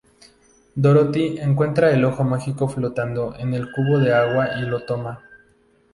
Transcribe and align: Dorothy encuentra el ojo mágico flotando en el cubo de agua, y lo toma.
Dorothy 0.73 1.37
encuentra 1.37 1.91
el 1.91 2.03
ojo 2.05 2.23
mágico 2.23 2.67
flotando 2.67 3.35
en 3.37 3.53
el 3.53 3.71
cubo 3.71 3.99
de 3.99 4.11
agua, 4.15 4.57
y 4.59 4.63
lo 4.63 4.79
toma. 4.83 5.21